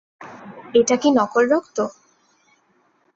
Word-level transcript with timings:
এটা 0.73 0.95
কি 0.95 1.09
নকল 1.11 1.43
রক্ত? 1.51 1.77